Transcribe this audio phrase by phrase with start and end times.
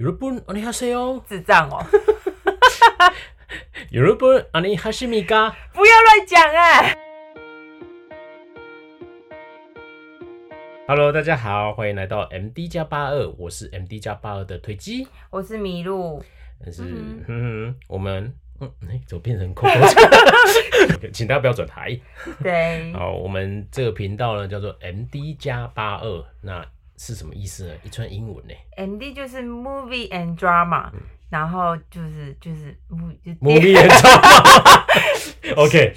[0.00, 1.24] 여러분 안녕하세요。
[1.26, 1.84] 智障哦。
[3.92, 5.54] 여러분 안녕하십니까？
[5.72, 6.94] 不要乱讲啊！
[10.88, 16.22] Hello，大家好，欢迎来到 MD 加八二，我是 MD 加八二的推机，我是麋鹿。
[16.62, 19.72] 但是，嗯哼，我们，嗯，哎，怎么变成口口？
[21.12, 21.98] 请大家不要转台。
[22.42, 26.64] 对，好，我们这个频道呢叫做 MD 加八二，那
[26.96, 27.74] 是什么意思呢？
[27.82, 35.54] 一串英文呢？MD 就是 Movie and Drama，、嗯、然后就是就是 movie Movie and Drama。
[35.56, 35.94] OK，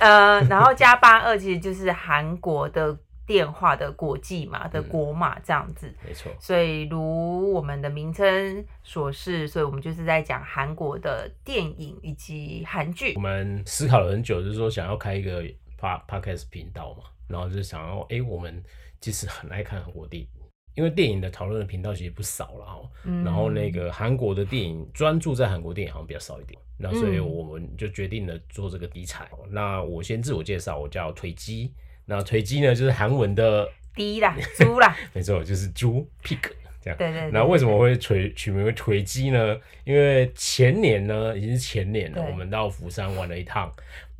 [0.00, 2.98] 呃，然后加八二其实就是韩国的。
[3.24, 6.30] 电话的国际码的国码这样子，没错。
[6.40, 13.14] 所以如我们的名称所示，所以我们就是在讲韩国的电影以及韩剧。
[13.14, 15.40] 我们思考了很久，就是说想要开一个
[15.80, 18.62] Podcast 频道嘛，然后就想要，哎、欸，我们
[19.02, 20.28] 其实很爱看韩国电影，
[20.76, 22.80] 因为电影的讨论的频道其实不少了哈。
[23.24, 29.28] 然后那个韩国的电影专注在韩国电影好像比较少一点，那所以我们就决定了做这个题材。
[29.50, 31.74] 那我先自我介绍，我叫腿鸡。
[32.06, 36.38] 那腿鸡呢，就是韩文的“低”啦，猪啦， 没错，就是猪 pig
[36.80, 36.96] 这样。
[36.98, 37.30] 对对，对。
[37.30, 39.56] 那为什么会取取名为推机呢？
[39.84, 43.72] 因为前年呢，已经是前年了，我们到釜山玩了一趟。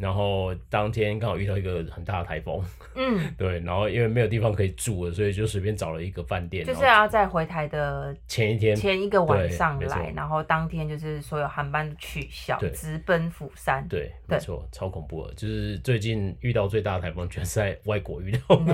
[0.02, 2.60] 然后当天刚好遇到一个很大的台风，
[2.96, 13.86] 嗯， 对，然后因为没有地方可以住了，所以就随便找了一个饭店，就是要在回台的前一天前一个晚上来，然后当天就是所有航班取消，直奔釜山。
[13.88, 18.72] 对，没错，超恐怖的，就是最近遇到最大的台风，全是在外国遇到的。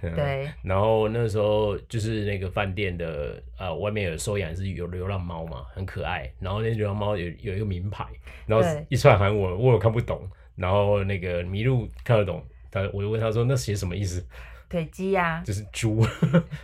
[0.14, 8.06] 对，然后那时候就是那个饭店的呃外面有收养是有流浪猫嘛，很可爱，然后那流浪猫有有一个名牌，
[8.46, 10.22] 然后一串韩文我有看不懂。
[10.56, 14.24] 然后那个麋鹿看得懂，他我就问他说：“那写什么意思？”
[14.68, 16.02] 腿鸡呀，就是猪。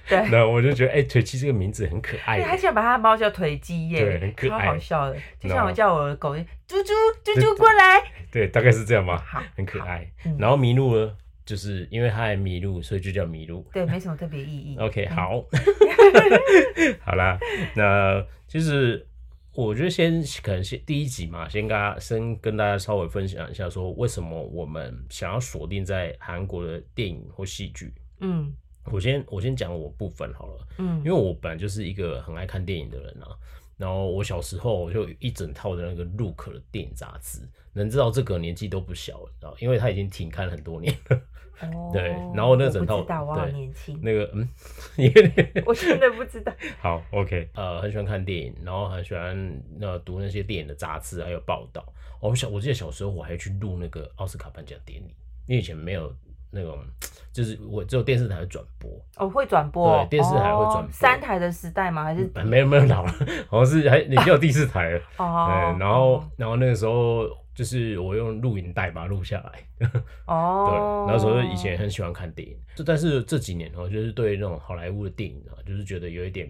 [0.09, 2.41] 对， 那我就觉得，哎、欸，推机这个名字很可爱。
[2.43, 6.35] 他想把他的猫叫腿鸡耶，对，很可爱，超好笑的，就像我叫我的狗，
[6.67, 8.03] 猪猪猪猪过来。
[8.33, 9.23] 对，大概是这样吧。
[9.27, 10.11] 好，很可爱。
[10.39, 13.67] 然后麋鹿呢，就是因为它还迷路，所以就叫麋鹿。
[13.75, 14.79] 对，没什么特别意义。
[14.79, 15.45] OK，好，
[17.05, 17.39] 好啦，
[17.75, 19.07] 那就是。
[19.59, 27.93] 我觉得先可能先第一集嘛，先跟大家先跟大家稍微分享一下，说为什么我们想要锁定在韩国的电影或戏剧。
[28.21, 28.55] 嗯，
[28.85, 30.69] 我先我先讲我部分好了。
[30.79, 33.35] 嗯，因为我本来就是一个很爱看电影的人啊。
[33.79, 37.41] 然后我小时候我就一整套的那个 Look 的电影杂志，
[37.73, 39.57] 能知道这个年纪都不小了，知道？
[39.61, 41.21] 因为他已经停刊很多年了。
[41.61, 43.99] 哦，对，然后那整套，我好年轻。
[44.03, 44.49] 那个，嗯，
[45.67, 46.53] 我真的不知道。
[46.79, 51.85] 好，OK，呃，很喜欢看电影，然后很喜欢那读那些电影的杂志还有报道。
[52.21, 55.15] 我小，我记得小时候我还去录那个奥斯卡颁奖典礼，
[55.47, 56.15] 因为以前没有
[56.51, 56.79] 那种，
[57.33, 58.91] 就是我只有电视台转播。
[59.17, 59.99] 哦，会转播？
[60.05, 60.83] 对，电视台会转播。
[60.83, 60.89] 哦。
[60.91, 62.05] 三台的时代吗？
[62.05, 62.31] 还是？
[62.45, 63.13] 没有没有老了，
[63.49, 65.01] 好像是还已经有第四台了。
[65.19, 65.47] 哦。
[65.49, 67.29] 对，然后然后那个时候。
[67.59, 69.89] 就是我用录影带把它录下来，
[70.27, 76.49] 哦，对，那时候以前很喜欢看电影，就但是这几年哦，就是对那种好莱坞的电影啊，就是觉得有一点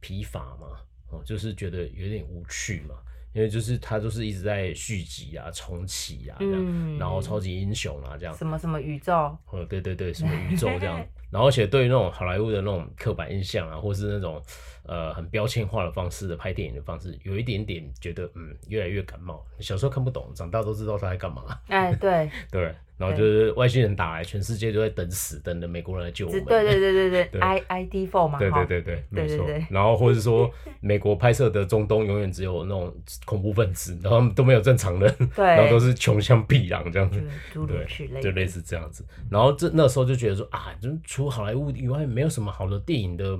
[0.00, 0.66] 疲乏嘛，
[1.08, 2.96] 哦，就是觉得有点无趣嘛，
[3.32, 9.12] 因为就是他，就是一直在续集啊、重启啊这样，嗯，然后超级英雄啊这样，什么什么宇宙，
[9.50, 14.42] 哦，对对对，什么宇宙这样， 然后而且对于那种好莱坞的那种刻板印象啊，或是那种。
[14.84, 19.46] 呃，很标签化的方式的拍电影的方式，有一点点觉得，嗯，越来越感冒。
[19.60, 21.42] 小时候看不懂，长大都知道他在干嘛。
[21.66, 26.44] 哎，对 对，然后就是外星人打来，全世界都在等死，等着美国人来救我们。
[26.44, 28.38] 对对对对对，I I D four 嘛。
[28.38, 29.46] 对对对对，没错。
[29.70, 30.50] 然后或者说，
[30.80, 32.94] 美国拍摄的中东永远只有那种
[33.24, 37.22] 恐怖分子，然后都没有正常人，对， 然后都是穷乡僻壤这样子，
[37.54, 39.04] 对，就类似这样子。
[39.30, 43.38] 然后这那时候就觉得说啊，就除好莱坞以外，没有什么好的电影的，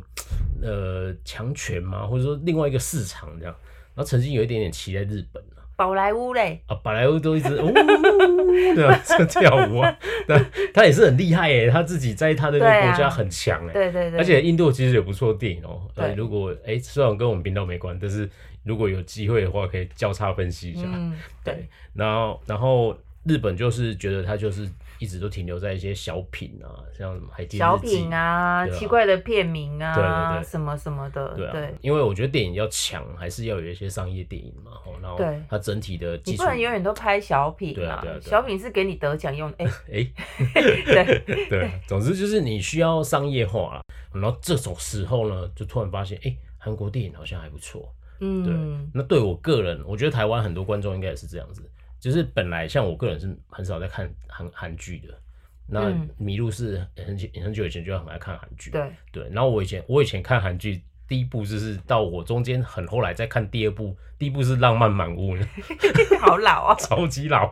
[0.62, 1.14] 呃。
[1.24, 3.54] 强权嘛，或者说另外一个市场这样，
[3.94, 6.60] 然后曾经有一点点骑在日本啊，宝莱坞嘞。
[6.66, 7.70] 啊，宝莱坞都一直呜，
[8.74, 9.96] 对啊，这跳舞啊，
[10.26, 10.36] 对，
[10.74, 18.28] 他也是很厉害耶，他自己在他的那个国家很强哎，对对对，而且印度其实有不错的电影哦，呃，如果哎虽然跟我们频道没关，但是
[18.64, 21.14] 如果有机会的话，可以交叉分析一下，嗯，
[21.44, 24.68] 对，然后然后日本就是觉得他就是。
[24.98, 31.74] 一直都停留在一些小品啊，像什么海底小品啊，奇怪的片名啊，对对对，什么什么的，对。
[31.80, 35.18] 因为我觉得电影要强，还是要有一些商业电影嘛，然后
[35.48, 40.06] 它整体的基，你不能永远都拍小品啊，小品是给你得奖用， 哎哎，
[40.84, 48.90] 对对，总之就是你需要商业化了，然后这种时候呢，就突然发现，哎，韩国电影好像还不错，嗯，对。
[48.92, 51.62] 那对我个人，我觉得台湾很多观众应该也是这样子。
[52.00, 55.20] 就是本来像我个人是很少在看韩韩剧的，
[55.66, 55.90] 那
[56.20, 58.90] 麋鹿是很久很久以前就很爱看韩剧，对。
[59.12, 59.28] 对。
[59.30, 65.34] 然后我以前我以前看韩剧第一部就是到我中间很后来再看第二部，第一部是《浪漫满屋》，
[66.20, 67.50] 好老啊， 超级老。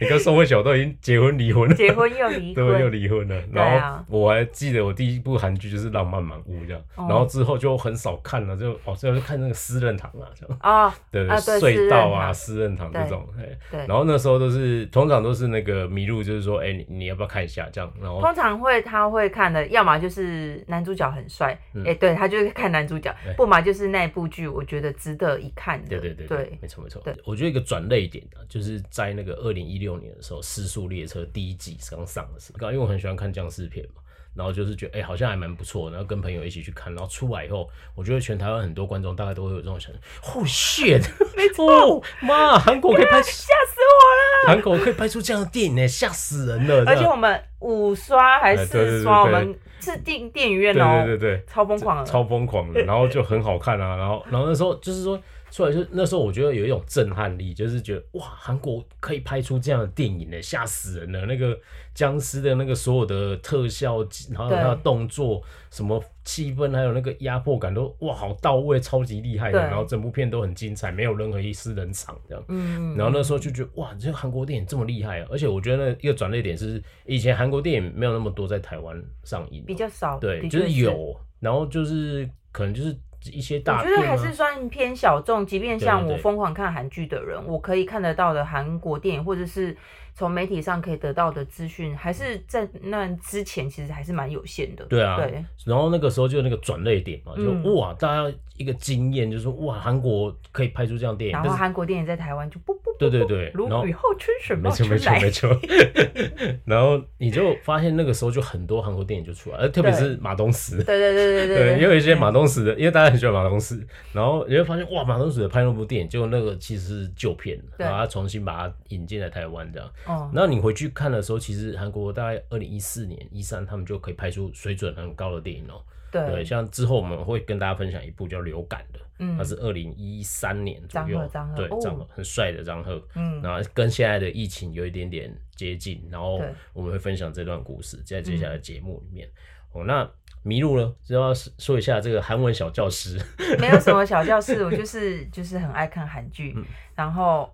[0.00, 3.40] 你跟宋慧乔都已经结婚离婚了，结婚又离婚，对，又离婚了。
[3.52, 13.24] 然后我还记得我第一部韩剧就是《浪漫满屋》这样，然后之后就很少看了，就哦，最后就看那个私人堂啊这样啊，对对，隧道啊，私人堂这种，
[13.70, 13.86] 对。
[13.86, 17.92] 然后那时候都是通常都是那个迷路，就是说，哎，你你要不要看一下这样？
[18.02, 22.87] 然后通常会他会看的，要么就是男主角很帅，哎，对他就是看男。
[22.88, 25.88] 主角，不嘛就是那部剧，我觉得值得一看的。
[25.88, 27.00] 对对对对，没错没错。
[27.04, 34.02] 对，我觉得一个转泪点啊，就是在那个二零一六年的时候，《失速列车》第一季刚上的时候，刚因为我很喜欢看僵尸片嘛，
[34.38, 39.98] 然后就是觉得哎、欸，好像还蛮不错，然后跟朋友一起去看，然后出来以后，我觉得全台湾很多观众大概都会有这种想法
[40.32, 41.04] ，Oh shit，
[41.36, 46.84] 没错，妈，韩国可以拍，吓死我了，韩国可以拍出这样的电影呢，吓死人了。
[46.86, 49.58] 而且我们五刷还是四刷，我们。
[49.80, 55.18] 是电电影院哦，对对对对，超疯狂的，超疯狂的，然后就很好看啊，然后然后那时候就是说
[55.50, 61.26] 出来就那时候我觉得有一种震撼力，就是觉得哇，韩国可以拍出这样的电影呢，吓死人了！
[61.26, 61.58] 那个
[61.94, 63.98] 僵尸的那个所有的特效，
[64.30, 69.58] 然后他的动作，什么气氛，还有那个压迫感都哇好到位，超级厉害的。
[69.58, 72.44] 然后整部片都很精彩，没有任何一丝冷场这样。
[72.48, 75.26] 嗯，然后那时候就觉得哇，这个韩国电影这么厉害啊！
[75.30, 80.18] 而且我觉得那一个转捩点是以前韩国电影没有那么多在台湾上映，比较少。
[80.18, 82.96] 对，就是有，然后就是可能就是。
[83.32, 85.44] 一些大，我觉得还是算偏小众。
[85.44, 89.76] 即便像我疯狂看韩剧的人，我可以看得到的韩国电影，或者是
[90.14, 94.84] 从媒体上可以得到的资讯，还是在那之前其实还是蛮有限的。
[94.84, 95.44] 对啊，对。
[95.64, 101.32] 然后那个时候就那个转泪点嘛，就哇，大家一个惊艳，就是说哇，韩国可以拍出这样电影。
[101.32, 104.90] 然后韩国电影在台湾就不不，对对对，如雨后春笋冒出来。
[104.90, 106.54] 没错没错没错。
[106.64, 110.76] 然后你就发现那个时候就很多韩国电影就出来，而特别是马东石。
[110.76, 111.78] 对对对对对。
[111.78, 113.08] 也 有一些马东石的，因为大家。
[113.08, 113.82] 很喜欢马东石，
[114.12, 119.90] 然后你会发现哇，马东石的拍那部电影，就那个其实是旧片，然后他重新把它引进来台湾这样。
[120.04, 120.30] 哦。
[120.34, 125.80] 然后你回去看的时候，其实韩国大概二零一四年、一三，他们就可以拍出水准很高的电影哦。
[126.10, 126.44] 对。
[126.44, 136.40] 像之后我们会跟大家分享一部叫《流感》的，嗯，它是二零一三年左右，张赫，对，张赫很帅的张赫，嗯，然后跟现在的疫情有一点点接近，然后
[136.72, 139.28] 我们会分享这段故事在接下来的节目里面。
[139.72, 140.08] 哦，那。
[140.44, 143.20] 迷路了，就要说一下这个韩文小教师。
[143.58, 146.64] 没有什么小教室，我就是就是很爱看韩剧，嗯、
[146.94, 147.52] 然后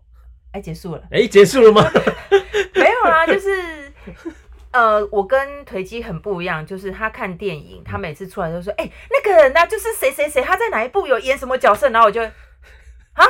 [0.53, 1.83] 哎结束了，哎结束了吗？
[2.77, 3.49] 没有啦，就是
[4.75, 12.21] 呃，我跟腿基很不一样，就是他看电影，他每次出来都说，哎、欸，那个人呢，就是谁谁谁，他在哪一部有演什么角色，然后我就
[13.13, 13.25] 啊，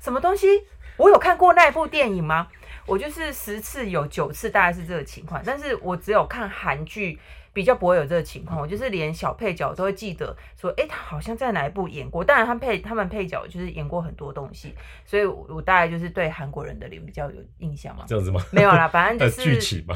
[0.00, 0.66] 什么东西？
[0.96, 2.48] 我有看过那一部电影吗？
[2.86, 7.20] 我就是十次有九次大概是这个情况，但是我只有看韩剧。
[7.52, 12.24] 比较不会有这个情况，我就是连小配角都会记得，说，哎、欸，他好像在哪一部演过。
[12.24, 18.04] 当然，他配他们配角就是演过很多东西，所以我，大概就是对韩国人的脸比较有印象嘛。
[18.08, 18.40] 这样子吗？
[18.52, 19.94] 没有啦，反正 就是剧情嘛。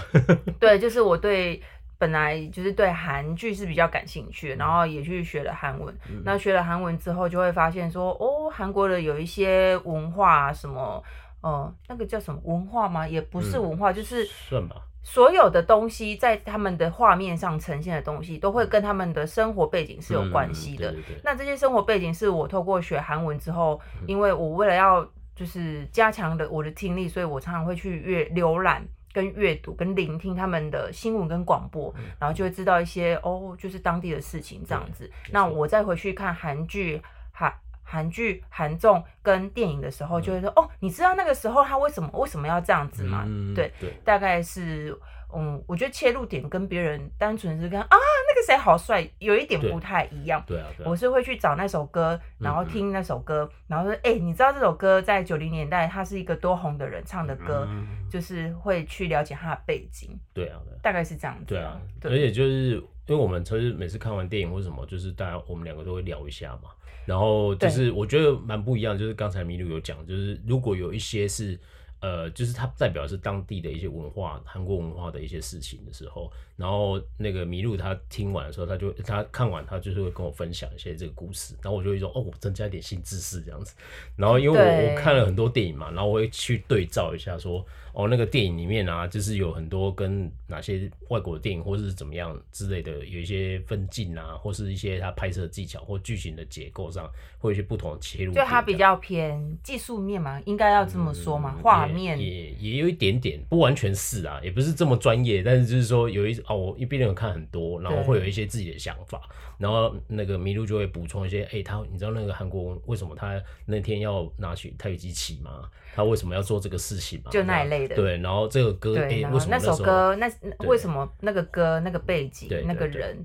[0.60, 1.62] 对，就是我对
[1.98, 5.94] 本来就是对韩剧是比较感兴趣，然后也去学了韩文。
[6.10, 11.02] 嗯、那学了韩文之后，就会发现说，哦，韩国的有一些文化什么，
[11.40, 13.08] 哦、呃，那个叫什么文化吗？
[13.08, 14.76] 也不是文化，嗯、就是算吧。
[15.08, 20.92] 所有的东西在他们的画面上呈现的东西，都会跟他们的生活背景是有关系的。
[21.22, 35.08] 那这些生活背景是我透过学韩文之后，因为我为了要就是加强的我的听力，所以我常常会去阅浏览、跟阅读、跟聆听他们的新闻跟广播，然后就会知道一些哦，就是当地的事情这样子。
[35.30, 37.54] 那我再回去看韩剧，韩。
[37.88, 43.22] 韩剧、韩综跟电影的时候，就会说、嗯、哦，你知道那个时候他为什么为什么要这样子吗？
[43.24, 44.98] 嗯、对，对大概是
[45.32, 50.42] 嗯，我觉得切入点跟别人单纯是跟啊那个谁好帅，有一点不太一样。
[50.46, 60.18] 对，对啊，对啊，我是会去找那首歌，然后听那首歌，嗯、然后说哎、欸，你知道这首歌在九零年代他是一个多红的人唱的歌，嗯、就是会去了解他的背景。
[60.32, 61.44] 对啊，对啊大概是这样子。
[61.46, 62.76] 对啊，对而且就是
[63.06, 66.70] 因为我们其实每次看完电影或什么，就是大家我们两个都会聊一下嘛。
[67.06, 71.58] 然后就是我觉得蛮不一样，就是刚才麋鹿有讲，就是如果有一些是
[72.00, 83.74] 呃，就是它代表是当地的一些文化，韩国文化的一些事情的时候，然后那个麋鹿他听完的时候，他就他看完他就是会跟我分享一些这个故事，然后我就会说哦，我增加一点新知识这样子。
[84.14, 87.64] 然后因为我我看了很多电影嘛，然后我会去对照一下说。
[87.96, 98.34] 哦，那个电影里面啊，就是有很多跟哪些外国的电影或是怎么样之类的，有一些分镜啊，或是一些他拍摄技巧或剧情的结构上，会有一些不同的切入。
[98.34, 109.22] 就它比较偏技术面嘛，应该要这么说嘛，画反面也也有一点点，不完全是啊，也不是这么专业，但是就是说有一哦，我一边有看很多，然后会有一些自己的想法，
[109.56, 115.70] 然后那个麋鹿就会补充一些，哎、欸，他你知道那个韩国为什么他那天要拿起太极旗吗？
[115.96, 117.30] 他为什么要做这个事情嘛？
[117.30, 117.96] 就那一类的。
[117.96, 120.30] 对，然后这个歌，哎、欸，为什么那，那首歌那
[120.68, 123.16] 为什么那个歌那个背景那个人？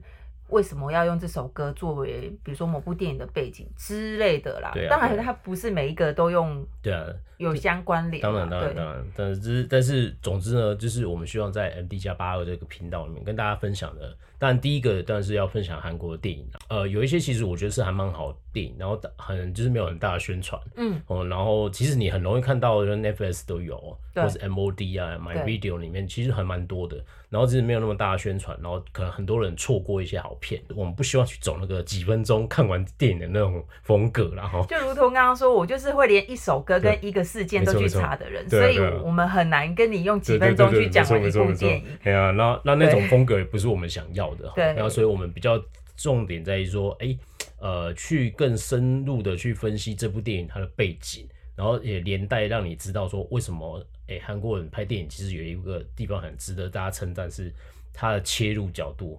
[0.47, 4.71] 为什么要用这首歌作为，比如说某部电影的背景之类的啦？
[4.73, 6.65] 对啊，当然，它不是每一个都用。
[6.81, 7.05] 对啊，
[7.37, 8.21] 有相关联。
[8.21, 9.05] 当然，当然，当然。
[9.15, 14.13] 但是，但是，总之呢，就是我们希望在 MD 加八二这个频道里面跟大家分享的。
[14.41, 16.43] 当然，第一个当然是要分享韩国的电影。
[16.67, 20.59] 呃，有一些其实我觉得是还蛮好的电影，然后很就是没有很大的宣传。
[20.77, 20.99] 嗯。
[21.05, 23.77] 哦，然后其实你很容易看到，就 Netflix 都有，
[24.15, 26.97] 或是 MOD 啊、My Video 里面其实还蛮多的。
[27.29, 30.61] 然后其实没有那么大的宣传，然后可能很多人错过一些好片。
[30.75, 41.85] 我们不希望去走那个几分钟看完电影的那种风格，然后就如同刚刚说，我就是会连一首歌跟一个事件都去查的人，所以我们很难跟你用几分钟去讲完一部电影。
[42.03, 44.51] 对啊，那那那种风格也不是我们想要的。
[44.55, 45.61] 对，然后所以我们比较
[45.95, 47.17] 重点在于说，哎，
[47.59, 53.85] 呃，去更深入的去分析这部电影它的背景，然后也连带让你知道说为什么。
[54.07, 57.49] 哎，韩国人拍电影其实有一个地方很值得大家称赞，是
[57.93, 59.17] 它的切入角度，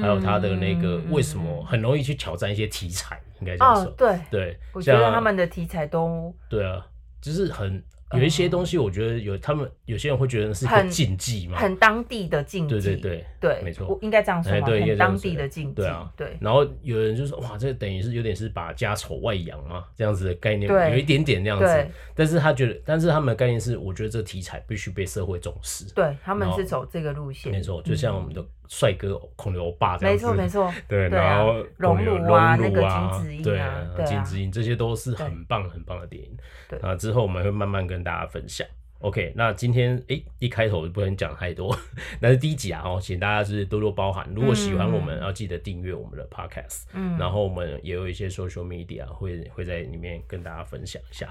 [0.00, 3.84] 还有他的那个为什么很容易去挑战一些题材，应该这样说。
[3.84, 6.86] 哦，对对，我觉得他们的题材都对啊，
[7.20, 7.84] 就是很。
[8.12, 12.74] 有一些东西，我觉得有他们有些人会觉得是一个禁忌嘛，很当地的禁忌。
[12.74, 14.66] 对对对对，没错，我应该这样说吗？
[14.66, 15.74] 很当地的禁忌。
[15.74, 16.36] 对啊，对。
[16.40, 25.84] 然后有人就说：“哇，这等于是有点是把家丑外扬嘛，这样子的概念，有一点点那样子。”但是他觉得，但是他们的概念是，我觉得这个题材必须被社会重视。
[25.94, 27.52] 对，他们是走这个路线。
[27.52, 30.26] 没错，就像我们的帅哥孔刘欧巴这样子。
[30.32, 30.74] 没错 没错。
[30.88, 36.30] 对，然后熔炉啊，那个金智英对啊，金智英这些都是很棒很棒的电影。
[36.68, 38.64] 对啊，之后我们会慢慢跟大家分享。
[39.00, 41.74] OK，那今天诶、欸、一开头就不能讲太多，
[42.20, 44.28] 那是第一集啊，哦，请大家是多多包涵。
[44.36, 51.28] 如果喜欢我们，要记得订阅我们的 Podcast，嗯，然后我们也有一些 Social Media 会会在里面跟大家分享一下。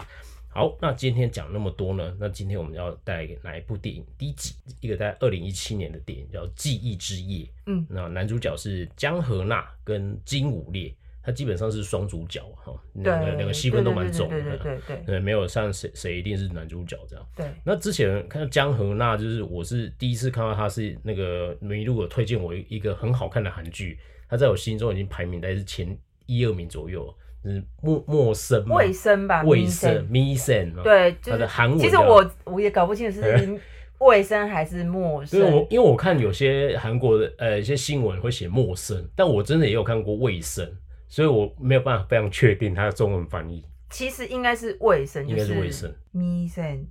[0.49, 4.05] 好，那今天讲那么多呢，那今天我们要带来哪一部电影？
[4.17, 10.93] 第一集一个在二零一七年的电影叫《记忆之夜》，嗯，那男主角是江河那跟金武烈。
[11.21, 17.29] 他基本上是双主角哈，两个两个戏份都蛮重的，对对对对，没有像谁谁一定是男主角这样。
[17.35, 31.79] 对，那之前看到姜河那，就是我是第一次看到他是那个麋鹿有推荐我一个很好看的韩剧，他在我心中已经排名在是前一二名左右，就是陌陌生卫生吧，卫生咪生，对，就是韩文。
[31.79, 33.59] 其实我我也搞不清楚是
[33.99, 40.69] 卫生还是陌生，我因为我看有些韩国的呃一些新闻会写陌生，但我真的也有看过卫生。
[41.11, 43.65] 所以我没有办法非常确定它的中文翻译。
[43.89, 45.91] 其实应该是卫生，应该是卫生。
[46.11, 46.85] 咪生，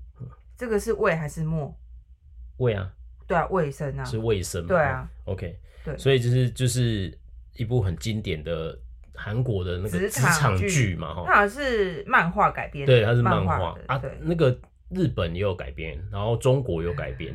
[0.56, 1.72] 这个是卫还是陌？
[2.56, 2.92] 卫啊。
[3.28, 4.04] 对啊，卫生啊。
[4.04, 4.66] 是卫生。
[4.66, 5.08] 对啊。
[5.24, 5.56] OK。
[5.84, 5.96] 对。
[5.96, 7.16] 所以就是就是
[7.54, 8.76] 一部很经典的
[9.18, 11.24] 韩国的那个职场剧嘛，哈。
[11.26, 12.86] 它好像是漫画改编。
[12.86, 14.00] 对，它是漫画啊。
[14.20, 14.56] 那个
[14.90, 17.34] 日本也有改编，然后中国有改编。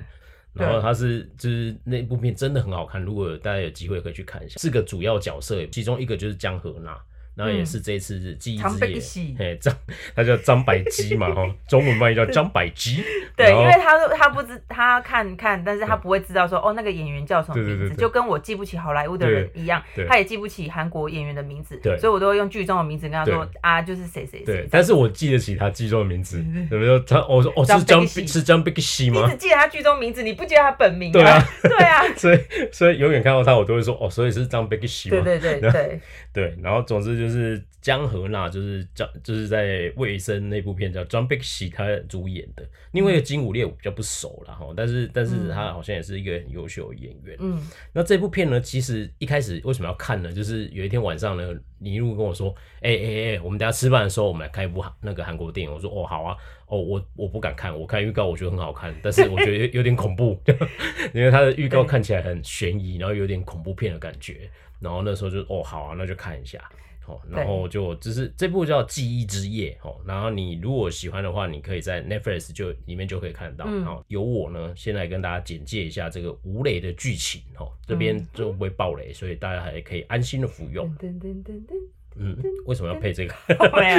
[0.53, 4.59] 然后它是就是那部片真的很好看，如果大家有机会可以去看一下。
[4.59, 6.95] 四个主要角色，其中一个就是江河那。
[7.35, 9.75] 然后也是这一次是记忆之夜，嘿，张
[10.15, 13.03] 他叫张百基嘛，哈，中文翻译叫张百基。
[13.35, 24.45] 对，因为他他不知他看看，但是他不会知道说哦那个演员叫什么名字，就跟我记不起好莱坞的人一样，他也记不起韩国演员的名字，对，所以我都会用剧中的名字跟他说啊，就是谁谁谁。
[24.45, 26.99] 对，但是我记得起他剧中的名字，有没有？
[26.99, 29.25] 他我说哦是张是张百基吗？
[29.25, 31.11] 你只记得他剧中名字，你不记得他本名？
[31.13, 32.39] 对啊，对啊，所以
[32.71, 35.21] 所以永远看到他，我都会说哦，所以是张百基吗？
[35.23, 36.01] 对对对对
[36.33, 37.13] 对，然后总之。
[37.13, 42.67] 就是江河那，就是张，就是在未生那部片叫张碧喜他主演的。
[42.91, 47.37] 另外一个金武烈我比较不熟了哈，但是但是他好像也是一个很优秀的演员。
[47.39, 47.61] 嗯，
[47.93, 50.33] 那这部片呢，其实一开始为什么要看呢？
[50.33, 55.73] 就是有一天晚上呢，尼路跟我说，哎哎哎，我们等下吃饭的时候，我们来看一部那个韩国电影。
[55.73, 56.35] 我说哦好啊，
[56.67, 60.41] 哦我我不敢看，我看预告我觉得很好看，但是我觉得有点恐怖，
[61.13, 64.49] 因为他的预告看起来很悬疑，然后有点恐怖片的感觉。
[64.83, 66.59] 然后那时候就哦好啊，那就看一下。
[67.05, 73.65] 哦，然后就只是这部叫《记忆之夜》哦，然后你如果喜欢的话，你可以在 Netflix 就里面就可以看到。
[73.65, 80.89] 然后由我呢，先来跟大家简介一下这个无雷的剧情哦，这边就不会爆雷，所以大家还可以安心的服用。
[82.15, 83.33] 嗯，为什么要配这个？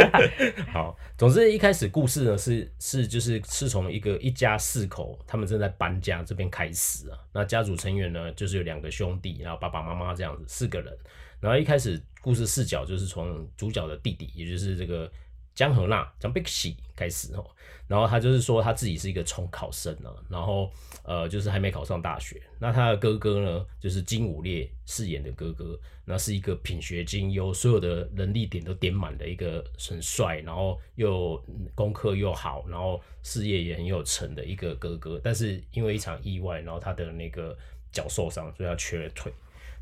[0.72, 10.96] 好，总之一开始故事呢是是就是是从一个一家四口他们正在搬家这边开始啊，那家族成员呢就是有两个兄弟，然后爸爸妈妈这样子四个人。
[11.40, 15.10] 然后一开始故事视角就是从主角的弟弟，也就是这个
[15.54, 17.44] 江河娜江碧喜开始哦。
[17.86, 20.70] 然后他就是说他自己是一个重考生呢，然后
[21.02, 22.40] 呃就是还没考上大学。
[22.58, 31.36] 那他的哥哥呢，就是金武烈饰演的哥哥，那是一个品学兼优，所有的能力点都点满的一个很帅，然后又
[31.74, 35.20] 功课又好，然后事业也很有成的一个哥哥。
[35.22, 37.54] 但是因为一场意外，然后他的那个
[37.92, 39.30] 脚受伤，所以他瘸了腿。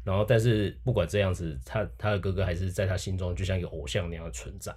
[0.02, 4.74] 然后但是不管这样子，他他的哥哥还是在他心中就像一个偶像那样的存在。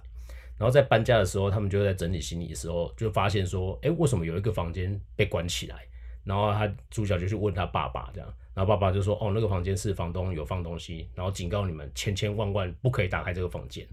[0.58, 5.76] 然后在搬家的时候，他们就在整理行李的时候，就发现说，哎，为什么有一个房间被关起来？
[6.24, 13.86] 然后他主角就去问他爸爸，这样，然后爸爸就说，哦，那个房间是房东有放东西，然后警告你们千千万万不可以打开这个房间。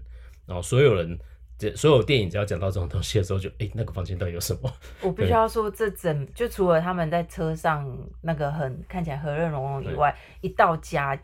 [0.46, 1.18] 然后所有人，
[1.58, 4.72] 这所有电影只要讲到这种东西的时候，就，哎，那个房间到底有什么？
[5.02, 7.86] 我必须要说，这整就除了他们在车上
[8.22, 11.20] 那个很看起来和乐融融以外，一到家。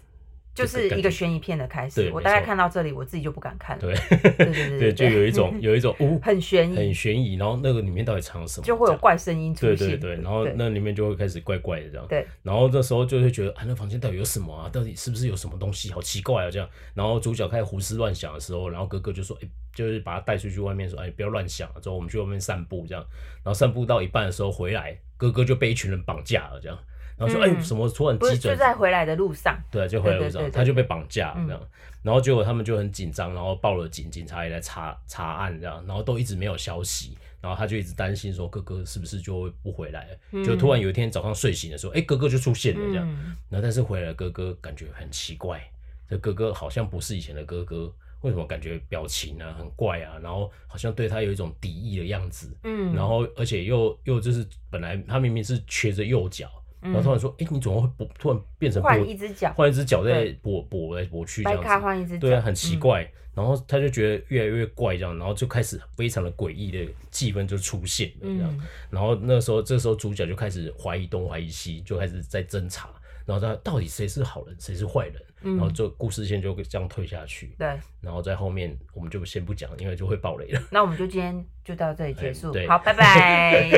[0.61, 3.81] 就是一个悬疑片的开始，我大概看到这里，我自己就不敢看了。
[3.81, 3.95] 对，
[4.33, 7.37] 对对 对，就有一种有一种呜，很悬疑，很悬疑。
[7.37, 8.64] 然后那个里面到底藏了什么？
[8.64, 9.76] 就会有怪声音出现。
[9.76, 12.07] 对对对，然后那里面就会开始怪怪的这样。
[12.09, 12.26] 对。
[12.43, 14.69] 然后这时候就会觉得啊，那房间到底有什么啊？
[14.73, 15.90] 到底是不是有什么东西？
[15.93, 16.69] 好奇怪啊，这样。
[16.95, 21.81] 然后主角开始胡思乱想的时候，然后哥哥就说：“哎，就是把他带出去外面说，哎，不要乱想了。
[21.81, 23.05] 之后我们去外面散步这样。
[23.43, 26.79] 然后散步到一半的时候回来，哥哥就被一群人绑架了这样。”
[27.20, 28.40] 然后说：“哎、嗯，什么突然急转？
[28.40, 29.54] 就在回来的路上。
[29.70, 31.60] 对，就回来的路上，他就被绑架这样。
[31.62, 31.68] 嗯、
[32.02, 35.84] 然后结果他们就很紧张，然后报了警，警察也来查查案这样。
[35.86, 40.16] 然后都一直没有消息，然后他就一直担心说哥哥是不是就会不回来了？
[40.30, 43.06] 嗯、就突然有一天早上睡醒的时候，哎，哥哥就出现了这样。
[43.06, 45.62] 嗯、然后但是回来的哥哥感觉很奇怪，
[46.08, 50.18] 这哥哥好像不是以前的哥哥，为什么感觉表情啊很怪啊？
[50.22, 52.50] 然后好像对他有一种敌意的样子。
[52.62, 56.50] 嗯，然后而且又又就是本来他明明是瘸着右脚。
[56.80, 59.52] 然后突然说：“哎、嗯，你怎么会不突然变成换一只脚？
[59.52, 62.18] 换一只脚在跛跛来跛去这样子？
[62.18, 63.02] 对啊，很奇怪。
[63.04, 68.50] 嗯、然后他就觉得越来越怪，这样，然后就开始非常的诡异的气氛就出现了这样。
[68.58, 72.88] 嗯、然后那时候，这时候主角就开始怀疑东怀疑西，就开始在侦查。”
[73.30, 75.22] 然后他到底谁是好人，谁是坏人？
[75.42, 77.54] 嗯、然后这故事线就这样推下去。
[77.56, 77.68] 对。
[78.00, 80.60] 然后在后面我们就先不讲，因为就会爆雷了。
[80.72, 82.50] 那我们就今天就到这里结束。
[82.52, 82.66] 对。
[82.66, 83.70] 好，拜拜。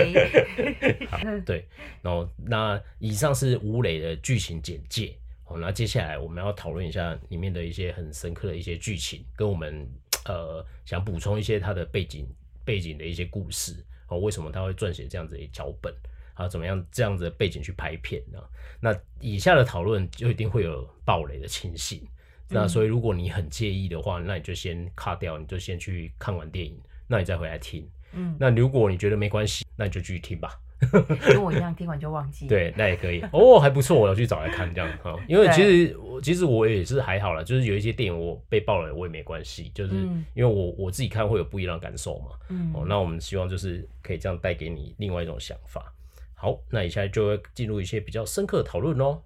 [1.10, 1.68] 好，对。
[2.00, 5.14] 然后那以上是吴磊的剧情简介。
[5.44, 9.86] 好，那接下来我们要讨论一下里面的一些很深刻的一些剧情，跟我们
[10.24, 12.26] 呃想补充一些他的背景
[12.64, 13.84] 背景的一些故事。
[14.08, 15.94] 哦，为什么他会撰写这样子的脚本？
[16.34, 18.38] 啊，怎么样这样子的背景去拍片呢？
[18.80, 22.00] 那以下的讨论就一定会有暴雷的情形。
[22.02, 27.88] 嗯、那所以如果你很介意的话，那你就先卡掉，你就先去看完电影，那你再回来听。
[28.12, 30.58] 嗯，那如果你觉得没关系，那你就继续听吧。
[31.22, 32.48] 跟我一样，听完就忘记。
[32.48, 33.22] 对，那也可以。
[33.32, 35.16] 哦，还不错，我要去找来看这样哈。
[35.28, 39.94] 因为其实我其实我也是还好啦，就是有一些电影我被爆了，我也没关系，就是
[40.34, 42.30] 因为我我自己看会有不一样的感受嘛。
[42.48, 45.94] 嗯，哦，那我们希望就是可以这样带给你另外一种想法。
[46.42, 49.22] 好，那以下就会进入一些比较深刻的讨论喽。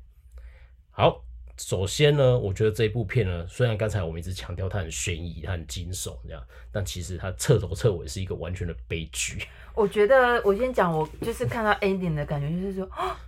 [0.91, 1.25] 好，
[1.57, 9.43] 首先呢，我觉得这部片呢，虽然刚才我们一直强调它很悬疑、它很惊悚这样，但其实它彻头彻尾是一个完全的悲剧。
[9.75, 13.19] 我觉得我先讲，我就是看到 ending 的感觉，就是说啊，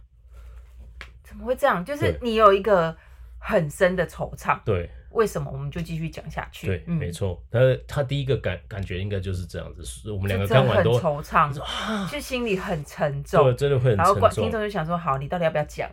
[1.24, 1.83] 怎么会这样？
[1.83, 2.94] 就是你有一个
[3.38, 4.61] 很深的惆怅。
[4.66, 4.90] 对。
[5.11, 6.66] 为什么我们就继续讲下去？
[6.66, 7.42] 对，嗯、没错。
[7.51, 13.44] 他他第一个感感觉应该就是这样子，是我们两个看完都很惆怅，啊、就心里很沉重。
[13.44, 14.21] 对，真的会很沉重。
[14.21, 15.90] 然后听众就想说：“好，你到底要不要讲？”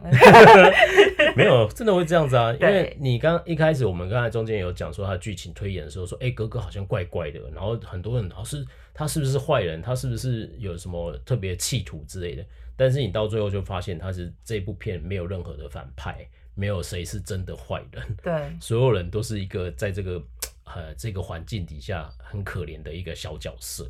[1.36, 2.52] 没有，真的会这样子啊。
[2.60, 9.82] 因为你刚一开始，我们刚才中间有讲说他剧情推演的时候说：“哎、欸，哥哥好像怪怪的。”然后很多人，老是他是不是坏人？
[9.82, 12.46] 他是不是有什么特别企图之类的？
[12.78, 16.28] 但是你到最后就发现，他是这部片没有任何的反派。
[16.56, 20.22] 没有谁是真的坏人，对， 所有人都是一个在这个
[20.64, 23.86] 呃这个环境底下很可怜的一个小角色。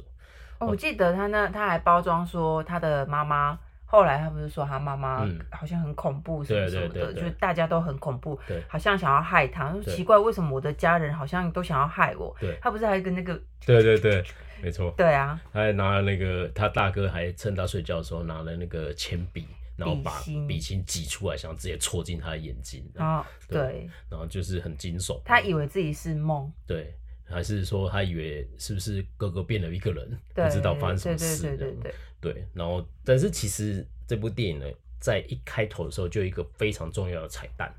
[0.59, 9.71] 哦，我记得他那他还包装说他的妈妈，后来他不是说他妈妈好像很恐怖什么什么的，就是大家都很恐怖，好像想要害他。
[9.71, 12.35] 说奇怪，为什么我的家人好像都想要害我？
[12.39, 13.39] 对，他不是还跟那个？
[13.65, 14.23] 对对对，
[14.63, 14.93] 没错。
[14.95, 19.45] 对啊，他还拿了那个，他大哥还趁他睡觉的时候拿了那个铅笔。
[19.77, 22.83] 然后把笔芯挤出来，想直接戳进他的眼睛。
[22.95, 23.89] 哦，对。
[24.09, 25.21] 然后就是很惊悚。
[25.25, 26.51] 他以为自己是梦。
[26.65, 26.93] 对，
[27.25, 30.17] 还是说他以为是不是哥哥变了一个人？
[30.33, 31.41] 不知道发生什么事。
[31.41, 34.65] 对对对对然后但是其实这部电影呢，
[34.99, 37.71] 在一开头的时候就有一个非常重要的彩蛋，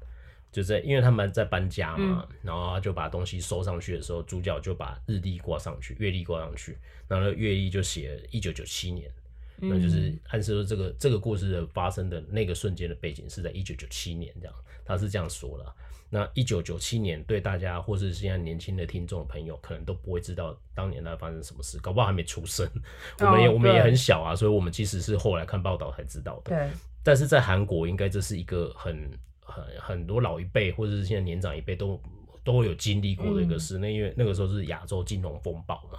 [0.52, 6.76] 就在因为他们在搬家嘛，然后他就把东西收上去的时候，主角就把日历挂上去，月历挂上去，
[7.08, 9.10] 然后月历就写了一九九七年。
[9.60, 15.74] 嗯、那就是暗示说这个这个故事的发生的那个瞬间的背景是在一九九七年这样，他是这样说了。
[16.08, 22.64] 那一九九七年对大家或是现在年轻的听众朋友可能都不会知道当年那发生什么事，搞不好还没出生，
[23.18, 26.50] 我们也、哦、我们也很小啊，所以我们其实是后来看报道才知道的。
[26.50, 26.70] 对，
[27.02, 32.00] 但是在韩国应该这是一个很很很多老一辈或者是现在年长一辈都
[32.44, 33.76] 都会有经历过的一个事。
[33.76, 35.98] 那、嗯、因为那个时候是亚洲金融风暴嘛，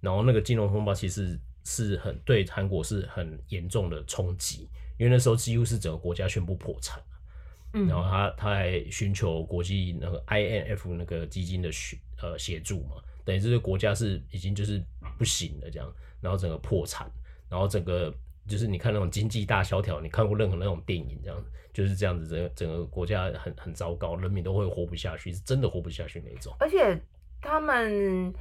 [0.00, 4.68] 然后那个金融风暴其实是很对韩国是很严重的冲击，
[4.98, 7.02] 因为那时候几乎是整个国家宣布破产。
[7.72, 14.82] 嗯然后他他还寻求国际那个 INF 那个基金的协呃协助嘛，等于这个国家是已经就是
[15.16, 15.88] 不行了这样，
[16.20, 17.08] 然后整个破产，
[17.48, 18.12] 然后整个
[18.48, 26.52] 就是你看那种经济大萧条，你看过任何那种电影这样，就是这样子，整个整个国家很很糟糕，人民都会活不下去，是真的活不下去那种。
[26.58, 27.00] 而且
[27.40, 28.34] 他们，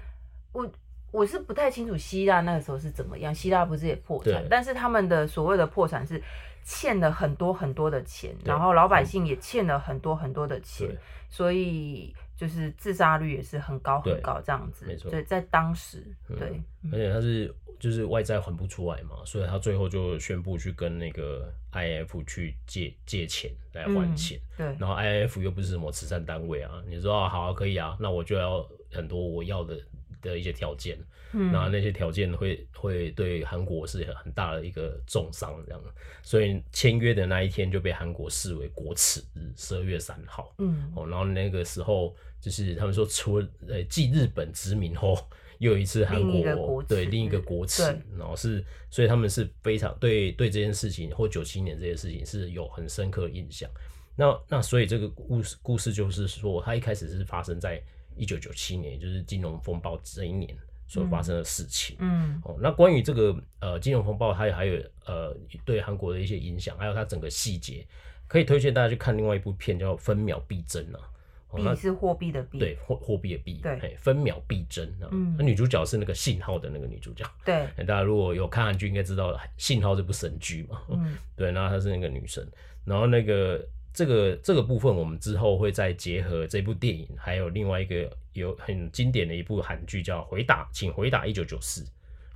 [0.52, 0.68] 我
[1.12, 6.22] 我是不太清楚希腊那个时候是怎么样，希腊不是也破产，但是他们的所谓的破产是。
[6.62, 10.88] 欠了很多很多的钱，然后老百姓也欠了很多很多的钱，
[11.28, 14.86] 所以就是自杀率也是很高很高这样子。
[14.86, 24.38] 没错，对，在当时，对，而且他是就是外债还不出来嘛，所以他最后就宣布去跟那个 IMF 去借借钱来还钱。
[24.38, 29.76] 嗯、对，然后 IMF 又不是什么慈善单位啊，你说好啊，可以啊，那我就要很多我要的。
[30.22, 30.98] 的一些条件，
[31.34, 35.82] 嗯，那那些条件会会对韩国是很大的一个重伤，这样，
[36.24, 45.18] 所以签约的那一天就被韩国视为国耻日，十二月三号，嗯，哦，然后那个时候就是他们说，除了呃继日本殖民后，
[45.60, 47.84] 又有一次韩国对另一个国耻，
[48.18, 53.70] 然后是，所以他们是非常对对这件事情或九七年这件事情是有很深刻的印象。
[54.16, 57.82] 那那所以这个故事故事就是说，它一开始是发生在。
[58.20, 60.54] 一九九七年，就是金融风暴这一年
[60.88, 61.96] 所发生的事情。
[62.00, 67.88] 嗯，哦，那关于这个呃金融风暴，它还有呃对韩国的一些影响，还有它整个细节，
[68.28, 71.10] 可以推荐大家去看另外一部片叫《分秒必争》啊。
[71.56, 75.10] 币是货币的币，对，货货币的币，对，分秒必争啊。
[75.12, 77.26] 嗯，那女主角是那个信号的那个女主角。
[77.44, 80.82] 对， 大家如果有看韩剧，应该知道信号这部神剧嘛。
[80.90, 82.46] 嗯， 对，然后她是那个女生，
[82.84, 83.66] 然后那个。
[84.00, 91.84] 这个这个部分，我们之后会再结合这部电影，还有另外一个有很经典的一部韩剧叫《回答，请回答一九九四》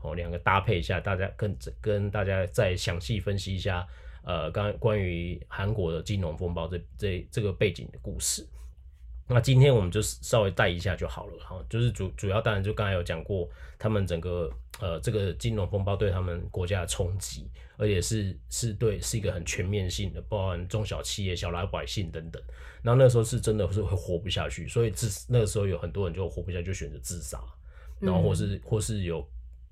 [0.02, 3.88] 哦，两个搭配一下，大家跟跟大家再详细分析一下，
[4.26, 8.45] 呃，刚关于韩国的金融风暴这这这个背景的故事。
[9.27, 22.41] 那今天我们就稍微带一下就好了哈，就是主主要当然就刚才有讲过，他们整个呃这个金融风暴对他们国家的冲击，而且是是对是一个很全面性的，包含中小企业、小老百姓等等。
[22.81, 27.39] 然后那时候是真的是会活不下去，所以自那个时候有很多人就活不下去，就选择自杀，
[28.01, 29.25] 然后或是或是有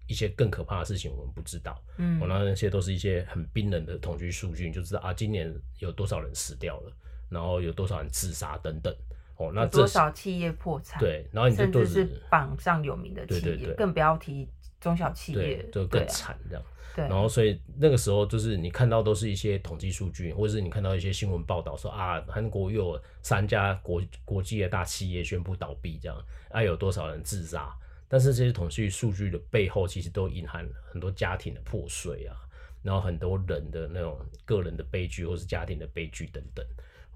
[0.07, 6.93] 一些更可怕的事情我们不知道，嗯，然后那些都是一些很冰冷的统计数据，你就知道啊，今年有多少人死掉了，
[7.27, 8.95] 然后有多少人自杀等等。
[9.47, 10.99] 哦，那多少企业破产？
[10.99, 14.47] 对，然后你甚至是榜上有名的企业，对对对，更不要提
[14.79, 16.63] 中小企业，对，就更惨这样。
[16.93, 26.17] 对，然后所以那个时候就是你看到都是一些统计数据，或者是你看到一些新闻报道说啊，韩国又有三家国国际的大企业宣布倒闭，这样
[26.49, 27.73] 啊，有多少人自杀？
[28.09, 32.35] 但是这些统计数据的背后，其实都隐含很多家庭的破碎啊，
[32.83, 36.65] 然后很多人的那种个人的悲剧，或是家庭的悲剧等等。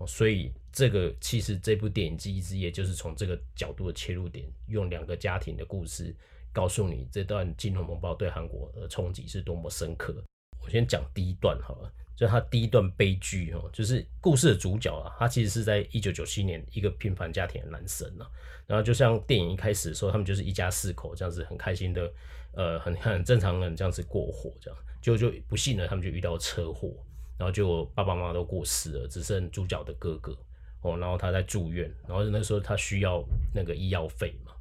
[0.08, 6.14] 所以这个其实这部电影《记忆之夜》就是从这个角度的切入点，用两个家庭的故事
[6.52, 10.16] 告诉你这段金融风暴对韩国的冲击是多么深刻。
[10.62, 18.26] 我先讲第一段好了，就他第一段悲剧哦，就是故事的主角啊，他其实是在一九九七年一个平凡家庭的男生啊，
[18.66, 22.12] 然后就像电影一开始说，他们就是一家四口这样子很开心的，
[22.54, 26.92] 呃，很很正常人这样子过活，这样就就不幸的他们就遇到车祸。
[27.38, 30.38] 然后就爸爸妈妈都过世了，只剩主角的哥哥
[30.82, 30.98] 哦。
[30.98, 34.52] 然后他在住院，然后那时候他需要那个医药费嘛。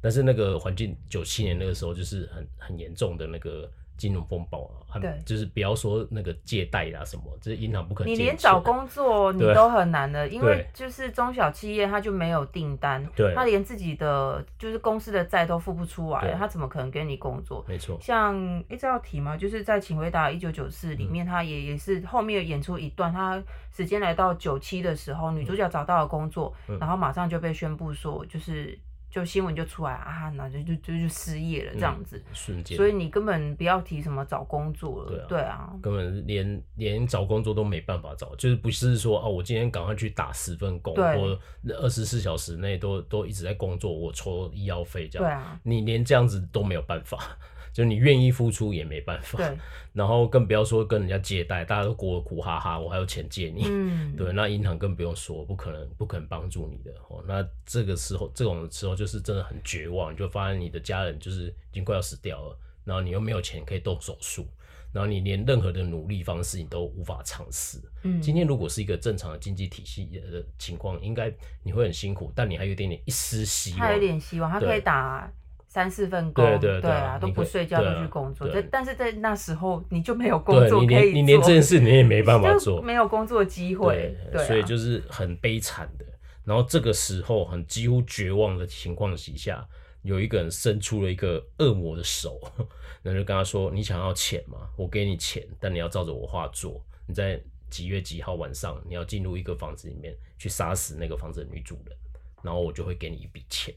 [0.00, 3.70] 但是那个环境九七年那个时候就是很很严重的那个。
[3.96, 8.12] 金融风暴啊，对，就是不要说那个借贷啊什么，就是银行不可能。
[8.12, 17.64] 你连找工作你都很难的，因为就是中小企业他就没有订单，对，他连自己的就是公司的债都付不出来，他怎么可能给你工作？
[17.68, 17.96] 没错。
[18.00, 18.36] 像
[18.68, 23.42] 一直要提嘛，就是在《请回答一九九四》里面，他也也是后面演出一段，他
[23.74, 28.78] 时间来到九七的时候，女主角找到了工作，然后马上就被宣布说就是。
[29.14, 41.38] 就新闻就出来啊，那就就就就失业了这样子，嗯、瞬间，所以你根本不要提什么找工作了，对啊，对啊，根本连连找工作都没办法找，就是不是说啊，我今天赶快去打十份工，或
[41.80, 47.38] 二十四小时内都都一直在工作，我抽医药费这样，对啊，你连这样子都没有办法，
[47.74, 49.36] 就你愿意付出也没办法。
[49.36, 49.58] 对。
[49.92, 53.64] 然后更不要说跟人家借贷，大家都过得苦哈哈，我还有钱借你。
[53.68, 54.14] 嗯。
[54.16, 57.22] 对，那银行更不用说，不可能不可能帮助你的哦。
[57.28, 64.46] 那这个时候，这种时候就是真的很绝望，你就发现你的家人就是已经快要死掉了，然后你又没有钱可以动手术。
[64.92, 67.80] 然后你连任何的努力方式你都无法尝试。
[68.04, 71.34] 嗯，今天如果是一个正常的经济体系的情况，应该
[71.64, 73.80] 你会很辛苦，但你还有一点点一丝希望。
[73.80, 75.28] 还有点希望，他可以打
[75.74, 78.48] 三四份工，对对对啊，都不睡觉都去工作。
[78.52, 86.04] 但但是在那时候你就没有工作可以做，你连你连这件事你也没办法 做，没有工作机会，对，所以就是很悲惨的。
[86.44, 89.66] 然后这个时候很几乎绝望的情况底下。
[90.02, 92.38] 有一个人伸出了一个恶魔的手，
[93.02, 94.68] 那就跟他说：“你想要钱吗？
[94.76, 96.78] 我给你钱，但你要照着我话做。
[97.06, 101.96] 你在几月几号晚上，你要进入一个房子里面去杀死那个房子的女主人，
[102.42, 103.74] 然后我就会给你一笔钱。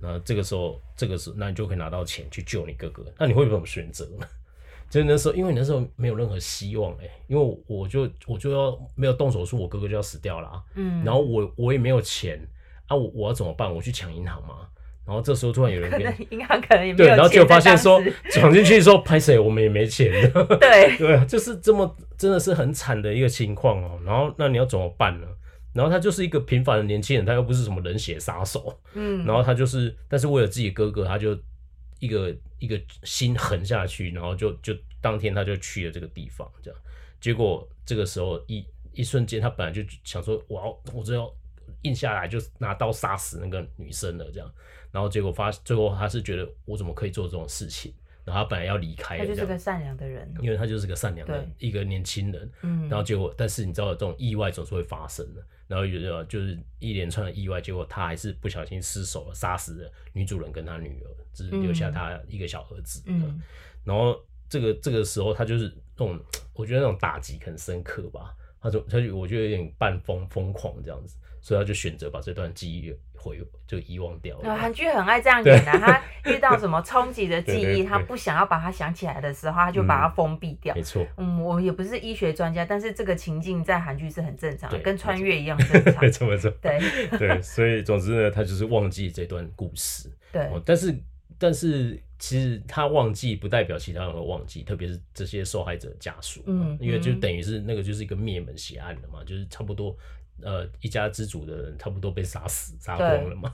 [0.00, 3.04] 那这个时候，这个时候，那你就可以拿到钱去救你哥哥。
[3.18, 4.26] 那你会怎么选择呢？
[4.88, 10.62] 就那时候，因为那时候没有任何希望哎、欸，因为我就我就要没有动手术，我哥哥就要死掉了。
[10.74, 12.40] 嗯，然后我我也没有钱
[12.86, 13.74] 啊，我我要怎么办？
[13.74, 14.68] 我去抢银行吗？”
[15.06, 20.10] 然后这时候突然有人跟银行可能也没有，对，然后就发现说闯进去说拍谁我们也没钱，
[20.58, 24.00] 对对，就是这么真的是很惨的一个情况哦。
[24.04, 25.26] 然后那你要怎么办呢？
[25.76, 31.38] 然后他就是一个平凡的年轻人，他又不是什么冷血杀手，嗯，然后他就是，但是为了自己哥哥，他就
[31.98, 36.80] 一个一个心狠下去，然后就就当天他就去了这个地方，这样，
[37.20, 41.30] 结果这个时候一一瞬间，他本来就想说，我要我只要
[41.82, 44.50] 硬下来，就拿刀杀死那个女生了，这样。
[44.90, 47.92] 然后结果发，最后他是觉得我怎么可以做这种事情？
[48.26, 52.50] 然后他本来要离开，他就是个善良的人，因为他就是个善良的一个年轻人。
[52.62, 55.40] 嗯，然后结果，但是你知道这种意外总是会发生的。
[55.68, 63.00] 然后有就是一连串的意外，结果他还是不小心失手了，杀死了女主人跟他女儿，只留下他一个小儿子。
[63.06, 63.40] 嗯，
[63.84, 66.20] 然后这个这个时候他就是那种，
[66.52, 68.34] 我觉得那种打击很深刻吧。
[68.66, 71.16] 他就他就我觉得有点半疯疯狂这样子。
[71.40, 74.56] 所以他就选择把这段记忆回就遗忘掉了。
[74.56, 80.74] 韩剧很爱这样演的，他遇到什么冲击的记忆，他不想要把它想起来的时候，他就把它封闭掉。
[80.74, 81.06] 没错。
[81.16, 85.94] 嗯，我也不是医学专家，但是这个情境在韩剧是很正常的，跟穿越一样正常。
[86.02, 86.50] 没错没错。
[86.60, 86.80] 对
[87.16, 90.10] 对，所以总之呢，他就是忘记这段故事。
[90.32, 90.50] 对。
[90.64, 90.92] 但是
[91.38, 96.42] 但是其实他忘记不代表其他人会忘记，特别是这些受害者家属。
[96.46, 96.76] 嗯。
[96.80, 99.96] 因为就等于是那个就是一个灭门血案了嘛，就是差不多。
[100.42, 103.50] 呃，一家之主的人差不多被杀死、杀光了嘛？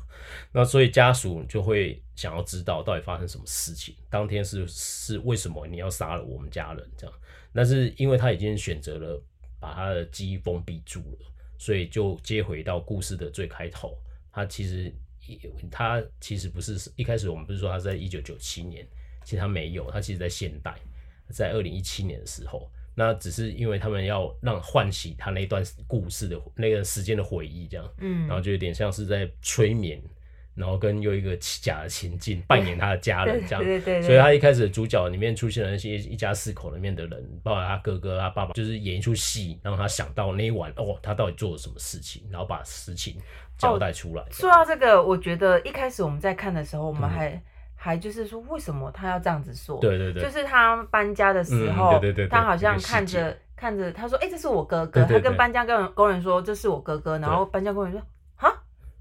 [0.50, 7.14] 那所以家属就会想要知道到底发生什么事情，当天是是为什么你要杀了我们家人这样？
[7.52, 9.22] 但是因为他已经选择了
[9.60, 13.96] 把他的记忆封闭住了，所以就接回到故事的最开头。
[14.32, 14.92] 他其实
[15.70, 18.86] 他其实不是一开始我们不是说他在一九九七年，
[19.24, 20.74] 其实他没有，他其实在现代，
[21.30, 22.70] 在二零一七年的时候。
[22.94, 29.98] 那只是因为他们要让唤起他那段故事的那个时间的回忆，这样，嗯，然后就有点像是在催眠，
[30.54, 43.16] 然后跟又一个假的情境扮演他的家人 这样，对对对，所以他一开始主角里面出现了一些一家四口里面的人，包括他哥哥、他爸爸，就是演一出戏，让他想到那一晚哦，他到底做了什么事情，然后把事情
[43.56, 44.24] 交代出来。
[44.30, 47.42] 说到这个，我觉得一开始我们在看的时候，我们还。
[47.74, 49.80] 还就是说，为什么他要这样子说？
[49.80, 58.06] 对对对，就是他搬家的时候，他好像看着看着，他说：“哎，这是我哥哥。”他跟搬家工人工人说：“这是我哥哥。”然后搬家工人说：“哈，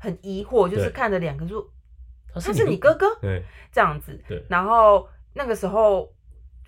[0.01, 1.65] 很疑惑，就是看着两个说，
[2.33, 4.19] 他是你哥哥？”对，这样子。
[4.27, 4.43] 对。
[4.49, 6.11] 然后那个时候，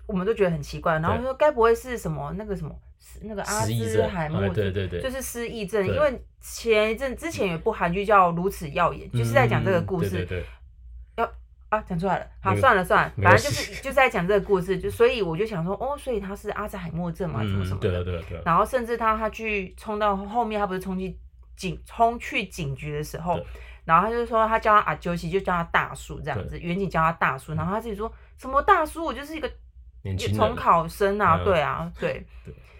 [0.06, 0.94] 我们都觉得很奇怪。
[1.00, 2.74] 然后说：“该不会是什么那个什么
[3.22, 4.48] 那个阿兹海默？
[4.50, 5.86] 对对对，就是失忆症。
[5.86, 10.26] 因为前一阵之前有一部韩剧叫《如此耀眼》，就是在讲这个故事。
[11.70, 18.40] 啊，讲出来了，好，算了算了，反正就是就是在讲这个故事，就所以我就想说，哦，所以他是阿兹海默症嘛，什么什么的，对对对。
[18.44, 21.18] 然后甚至他他去冲到后面，他不是冲去
[21.56, 23.40] 警冲去警局的时候，
[23.84, 29.50] 然后他就说他叫他阿啾西，就叫他大叔这样子，远景叫他大叔，然后他自己说什么大叔，我就是一个
[30.34, 32.26] 重考生啊，对啊，对，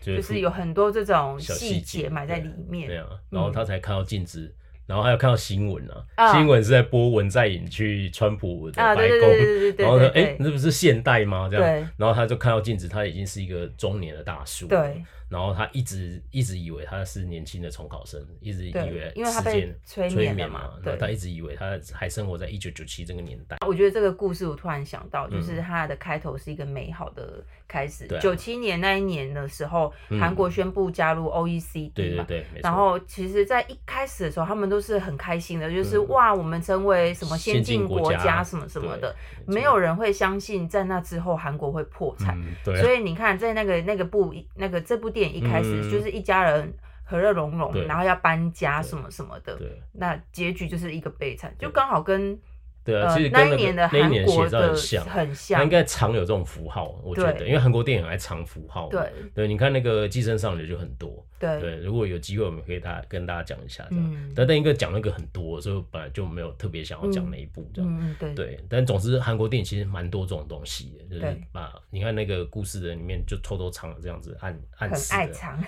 [0.00, 4.54] 就是有很多这种细节埋在里面，对啊，然后他才看到镜子。
[4.86, 9.30] 然后还有看到新闻啊，哦、新闻是在播文在寅去川普的白宫，
[9.78, 11.48] 然后呢，哎，那不是现代吗？
[11.50, 23.56] 这样，然后他就看到镜子，他已经是一个中年的大叔，对，然后他一直一直以为他是年轻的重考生，一直以为因为他被催眠嘛，然后他一直以为他还生活在一九九七这个年代。
[23.66, 28.06] 我觉得这个故事我突然想到，就是他的开头是一个美好的开始。
[28.20, 39.14] 九七年那一年的时候，韩国宣布加入 OECD 嘛，对对对，然后其实，在一开始的时候，他们都是很开心的，就是哇，我们成为什么先进国家什么什么的，
[39.46, 42.38] 没有人会相信在那之后韩国会破产。
[42.64, 46.74] 所以你看，在那个那个部那个这部电影一开始就是一家人
[47.04, 49.58] 和乐融融，然后要搬家什么什么的，
[49.92, 52.38] 那结局就是一个悲惨，就刚好跟。
[52.84, 55.58] 对啊，其实跟那个那一年写照很像，很像。
[55.58, 58.90] 他应该藏有这种符号，我觉得，因为韩国电影爱藏符号。
[58.90, 59.00] 对
[59.34, 61.24] 对，你看那个《寄生上流》就很多。
[61.38, 63.86] 对对，如果有机会，我们可以大跟大家讲一下。
[63.90, 64.30] 嗯。
[64.36, 67.90] 但但一个讲那个很多，所以本来就没有特别想要讲那一部这样。
[67.98, 68.60] 嗯对对。
[68.68, 75.16] 但总之，韩国电影其实蛮多这种东西的，就是把你看那个故事的里面就偷偷藏了这样子暗暗示的。
[75.16, 75.58] 爱藏。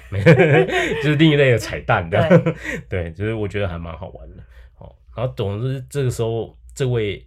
[1.02, 2.55] 就是另一类的彩蛋的。
[2.90, 4.42] 对，就是我觉得还蛮好玩的。
[4.74, 6.55] 好，然后总之这个时候。
[6.76, 7.26] 这位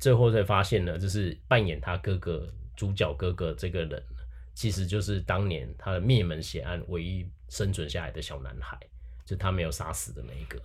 [0.00, 4.02] 最后才发现呢，就是扮演他哥哥主角哥哥这个人，
[4.54, 8.76] 其实就是当年他的灭门血案唯一生存下来的小男孩，
[9.24, 10.58] 就他没有杀死的那一个。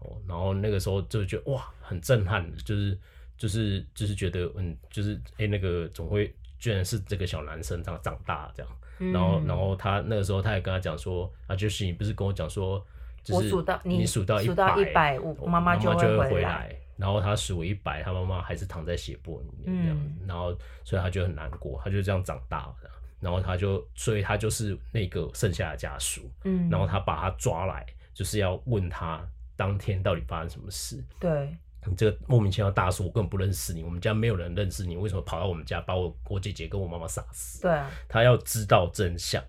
[0.00, 2.98] 哦，然后那个时候就觉得哇，很震撼，就是
[3.38, 8.70] 就是 就是觉得嗯，就是哎，那个总会居然是这个小男生这样长大这样。
[8.98, 12.86] 然后然后他那个时候他也跟他讲说啊，就是你不是跟我讲说，
[13.24, 16.76] 就是我数到你数到一百，我妈妈就会回来。
[17.02, 22.76] 然后他数一百，他妈妈还是躺在血泊里面这样，嗯、然后所以他就很难过，他就这样长大了，
[23.18, 27.84] 然后他就，所以他就是那个剩下的家属，嗯，然后他把他抓来，
[28.14, 29.20] 就是要问他
[29.56, 31.04] 当天到底发生什么事。
[31.18, 31.52] 对，
[31.84, 37.62] 你这个莫名其妙大叔，我根本不认识你，我们家没有人认识你，为什么跑到我们家把我我姐姐跟我妈妈杀死？
[37.62, 39.42] 对啊，他要知道真相，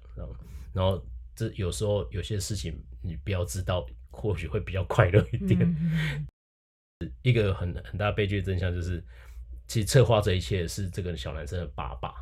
[0.73, 0.99] 然后
[1.35, 5.59] 这有时候有些事情你不要知道，或许会比较快乐一点。
[5.61, 6.25] 嗯
[7.21, 9.03] 一个很很大悲剧的真相就是，
[9.67, 12.13] 其实策划这一切是这个小男生的爸爸，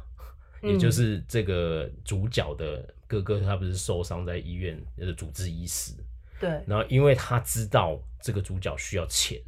[0.62, 5.94] 嗯、也就是这个主角的哥哥，他不是受伤在医院的主治医师。
[6.40, 6.50] 对。
[6.66, 9.40] 然后因为他知道这个主角需要钱，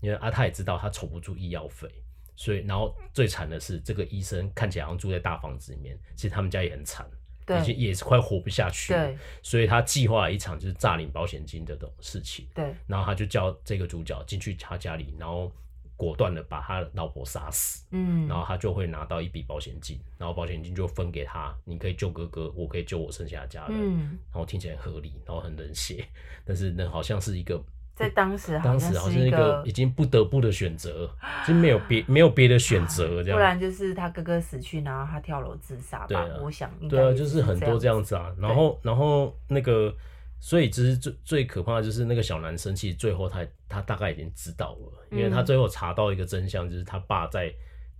[0.00, 1.88] 因为阿泰也知道他筹不住医药费，
[2.36, 7.06] 所以然后最惨的是这个医生看起来好像住在大房子里面，其实他们家也很惨。
[7.48, 15.50] 已经也是快活不下去，了，所以他计划了一场就是诈领保险金的这种事情，对，然后他就叫这个主角进去他家里，然后
[15.96, 26.04] 果断的把他的老婆杀死，嗯，然后他就会拿到一笔保险金，然后保险金就分给他，你可以救哥哥，我可以救我剩下的家人，嗯，然后听起来很合理，然后很冷血，
[26.44, 27.62] 但是那好像是一个。
[27.94, 31.08] 在当时，当时好像是一个已经不得不的选择，
[31.46, 33.38] 就没有别没有别的选择这样。
[33.38, 36.06] 不然就是他哥哥死去，然后他跳楼自杀吧。
[36.06, 38.34] 对啊，我想应该对啊，就是很多这样子啊。
[38.38, 39.94] 然后，然后那个，
[40.40, 47.52] 所以其实最最可怕的就是那个小男生，其实最后他他大概已经知道了，因为他最后查到一个真相，就是他爸在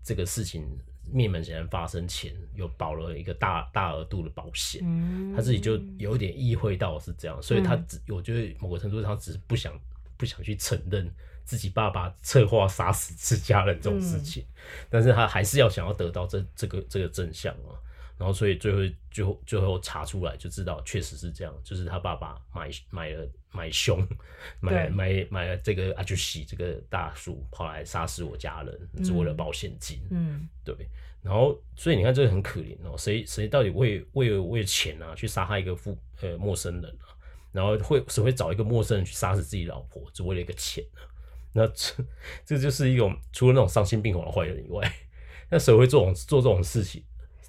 [0.03, 0.67] 这个事情
[1.11, 4.83] 灭门血案发生前，有保了一个大大额度的保险。
[4.85, 9.73] 嗯，他自己就有点意会到是这样，所以他只我觉得某个程度上只是不想。
[10.19, 11.13] 不想去承认
[11.43, 17.75] 自己爸爸策划杀死自家人这种事情，嗯、但是他还是要想要得到这这个这个真相啊，
[18.23, 24.07] 然后所以最后最后最后查出来就知道确实是这样，就是他爸爸买买了买凶，
[24.61, 30.73] 买买买了这个阿朱西这个大叔跑来杀死我家人，只为了保险金，嗯，对，
[31.21, 37.11] 然后所以你看这个很可怜哦，谁谁到底为为为钱啊去杀害一个富呃陌生人啊？
[37.51, 41.01] 然后会谁会找一个陌生人去杀死自己老婆，只为了一个钱呢？
[41.55, 41.93] 那这
[42.47, 44.89] 这就是一种除了那种丧心病狂的坏人以外，
[45.51, 47.03] 那谁会做这种做这种事情？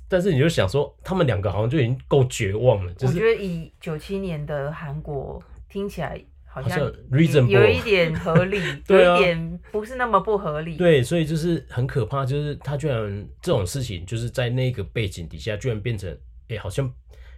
[0.07, 2.93] 但是你就想说，他们两个好像就已经够绝望了。
[2.93, 10.77] 就是、我觉得以九七年的韩国听起来好像有一点合理， 对啊、有一点不是那么不合理。
[10.77, 16.17] 对，所以就是很可怕，就是他居然这种事情就是在那个背景底下，居然变成
[16.49, 16.93] 哎，好像。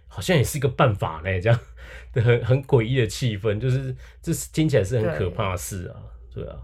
[0.08, 1.60] 好像也是一个办法呢，这样
[2.12, 5.98] 的很 很诡异的气氛，就是这是听起来是很可怕的事啊，
[6.32, 6.56] 对，对啊，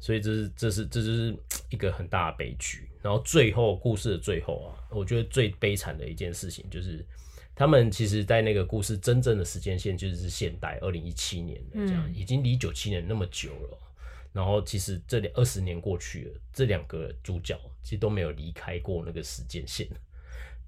[0.00, 1.34] 所以这是这是这就是
[1.70, 2.87] 一个很大的悲剧。
[3.02, 7.04] 然后最后故事的最后啊，我觉得最悲惨的一件事情就是，
[7.54, 13.78] 他们其实在那个故事真正的时间线就是现代二零一七年这样，嗯、已经离九七年那么久了。
[14.32, 19.88] 然后其实这两二十年过去了，这两个主角其实都没有离开过那个时间线。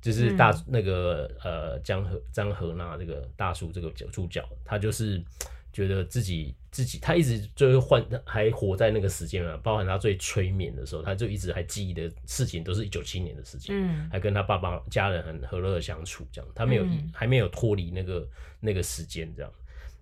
[0.01, 5.23] 就是大那个呃江河张河那这个大叔这个主角，他就是
[5.73, 18.29] 觉得自己自己，他一直就是换还活在那个时间嘛，包含他最催眠的时候，他就一直还记忆的事情都是一九七年的事情，嗯，还跟他爸爸家人很和乐的相处，这样他没有、嗯、还没有脱离那个
[18.61, 19.53] 那个时间这样，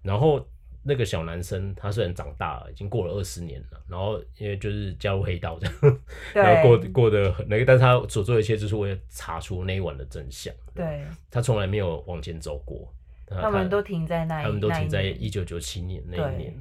[0.02, 0.46] 然后。
[0.84, 6.00] 那个小男生，他虽然长大了，已经过了二十年了，然后因为就是加入黑道这样，
[6.32, 10.54] 然后过过得很那个，但是他所做的一切就是为了查出那一晚的真相。
[10.74, 12.90] 对，他从来没有往前走过。
[13.28, 16.54] 他，们都停在那一，他们都停在一九九七年那一年，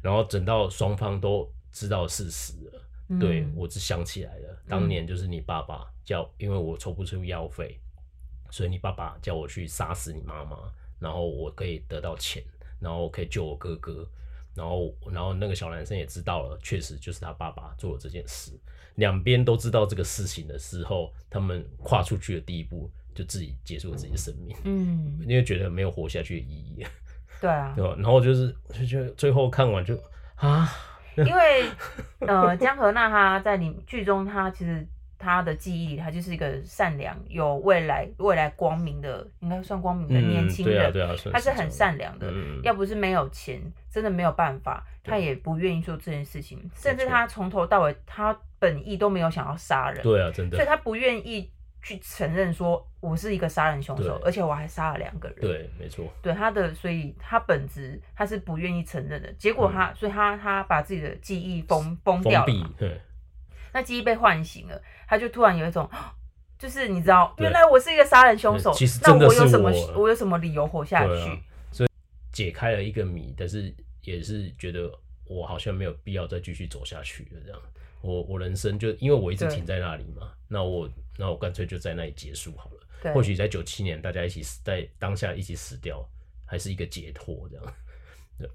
[0.00, 2.82] 然后等到双方都知道事实了。
[3.08, 7.78] 嗯、对，我只想起来了，当年就是你爸爸叫，因为我抽不出药费，
[8.50, 10.58] 所以你爸爸叫我去杀死你妈妈，
[10.98, 12.42] 然后我可以得到钱。
[12.80, 14.04] 然后可以救我哥哥，
[14.56, 18.50] 然后然后那个小男生也知道了，确实就是他爸爸做了这件事。
[18.96, 24.56] 两边都知道这个事情的时候，他们跨出去的第一步，就自己结束了自己的生命。
[24.64, 26.86] 嗯， 因为觉得没有活下去的意义。
[27.40, 27.94] 对啊，对吧？
[27.96, 29.98] 然后就是就觉得最后看完就
[30.36, 30.68] 啊，
[31.16, 31.64] 因为
[32.20, 34.86] 呃江河那他在你剧中他其实。
[35.24, 40.90] 他的记忆里，他就是一个善良、有未来、未来光明的，应该算光明的年轻人。
[40.90, 46.68] 嗯对啊对啊、他是很善良的，嗯、要不是没有钱，真的没有办法，他也不愿意做这件事情。
[46.74, 50.02] 甚至他从头到尾，他本意都没有想要杀人。
[50.02, 50.56] 对啊，真的。
[50.56, 51.48] 所以他不愿意
[51.82, 55.38] 去承认说我是一个杀人凶手，而且我还杀了两个人。
[55.40, 56.06] 对，没错。
[56.22, 59.32] 对他的，所以他本质他是不愿意承认的。
[59.32, 62.74] 结果他，嗯、所以他他把自己的记忆封封掉了。
[62.78, 63.00] 对。
[63.72, 65.88] 那记忆被唤醒了，他就突然有一种，
[66.58, 68.72] 就是你知道，原来我是一个杀人凶手。
[69.02, 71.12] 那我有什么，我有什么理由活下去？
[71.12, 71.38] 啊、
[71.72, 71.90] 所以
[72.30, 74.88] 解开了一个谜，但是也是觉得
[75.24, 77.40] 我好像没有必要再继续走下去了。
[77.44, 77.58] 这样，
[78.02, 82.86] 我我人生就因为我一直停在那里嘛，那我那我干脆就在那里结束好了。
[83.02, 86.08] 对，或许在九七年大家一起死在当下一起死掉，
[86.44, 87.74] 还是一个解脱这样。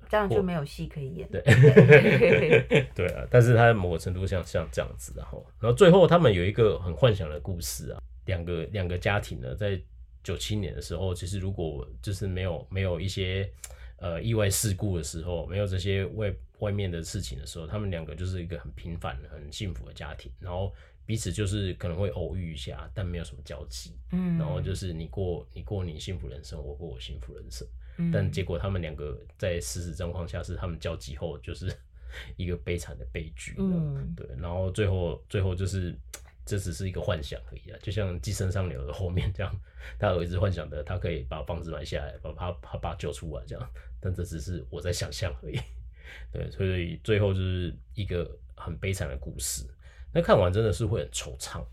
[0.09, 1.29] 这样就没有戏可以演。
[1.29, 1.41] 对，
[2.93, 9.79] 对啊，但是他某个程度像像这样子，然后，然后最后他们有一个很幻想的故事啊，两个两个家庭呢，在
[10.23, 13.49] 九七年的时候，其实如果就是没有没有一些
[13.97, 20.73] 呃意外事故的时候，没有这些外外面的事情的时候，他们两个就是一个很平凡、很幸福的家庭，然后
[21.07, 27.65] 彼此就是可能会偶遇一下，但没有什么交集，嗯，然后就是你过你过你幸福人生，我过我幸福人生。
[27.97, 28.11] 嗯。
[28.13, 31.73] 但结果他们两个在事实状况下是他们交集后就是
[32.37, 35.97] 一个悲惨的悲剧，嗯，对，然后最后最后就是
[36.45, 39.53] 这只是一个幻想而已啊，就像《寄生上流》的后面这样，
[39.97, 45.59] 他儿子幻想的他可以把房子买下来，把他他爸救出来这样，但这只是我在想象而已，
[46.31, 49.65] 对，所以最后就是一个很悲惨的故事，
[50.13, 51.63] 那看完真的是会很惆怅，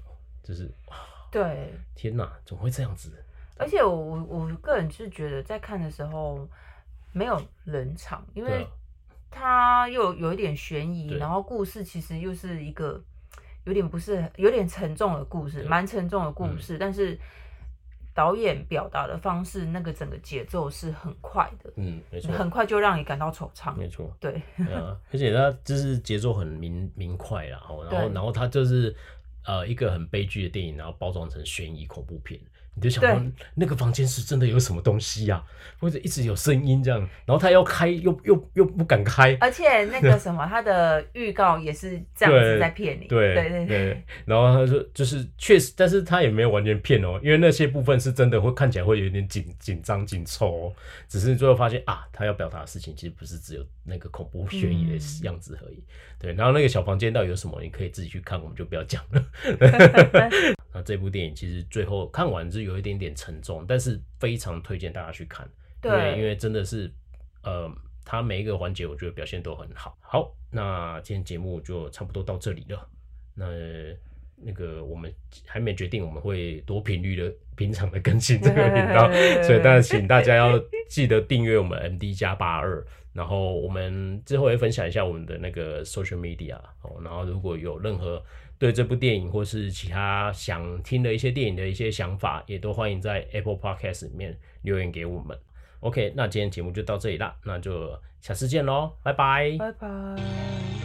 [0.43, 0.71] 就是
[1.31, 3.11] 对，天哪，怎么会这样子？
[3.57, 6.49] 而且我我我个人是觉得在看的时候
[7.13, 8.67] 没有冷场，因为
[9.31, 13.03] 它又有一点悬疑，然后故事其实又是一个
[13.65, 17.19] 有点不是有点沉重的故事，蛮沉重的故事，嗯、但是
[18.15, 24.35] 导演表达的方式那个整个节奏是很快的，嗯，没错，很快就让你感到惆怅，没错，对，
[24.73, 28.95] 啊，而且他就是节奏很明明快，然后然后然后他就是
[29.45, 32.41] 呃一个很悲剧的电影，然后包装成悬疑恐怖片。
[32.75, 35.45] 你就想说那个房间是真的有什么东西呀、啊，
[35.79, 44.05] 或者一直有声音这样，然后他要开又又又不敢开，而且那个什么，他的预告也是这样子在骗你，对对对对。
[44.25, 50.73] 然后他说就是确实，但是他也没有完全骗哦，因为那些部分是真的会看起来会有点紧紧张紧凑哦，
[51.09, 55.77] 只是最后发现啊，他要表达的事情其实不是只有那个恐怖悬疑的样子而已。
[55.77, 55.87] 嗯、
[56.19, 59.25] 对，然后那个小房间到底有什么，你可以自己去看，我们就不要讲了。
[60.77, 65.49] 那这部电影其实最后看完是有一点点沉重，但是非常推荐大家去看，
[65.81, 66.93] 对，因为因为真的是，
[67.45, 67.73] 呃，
[68.05, 69.97] 它每一个环节我觉得表现都很好。
[70.01, 72.89] 好，那今天节目就差不多到这里了。
[73.37, 73.47] 那
[74.37, 75.15] 那个我们
[75.47, 79.09] 还没决定我们会多频率的平常的更新这个频道，
[79.45, 88.21] 所以但是请大家要记得订阅我们 MD 加八二，然后我们之后会分享一下我们的那个 social media 哦，然后如果有任何。
[88.65, 95.39] 对这部电影或是其他想听的一些电影的一些想法，也都欢迎在 Apple Podcast 里面留言给我们。
[95.81, 97.91] OK，那今天节目就到这里啦，那就
[98.23, 100.84] 下次见喽，拜拜，拜拜。